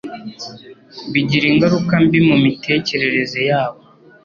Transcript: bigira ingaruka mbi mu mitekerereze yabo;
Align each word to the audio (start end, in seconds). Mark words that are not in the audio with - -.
bigira 1.11 1.45
ingaruka 1.51 1.93
mbi 2.05 2.19
mu 2.27 2.35
mitekerereze 2.45 3.39
yabo; 3.49 3.79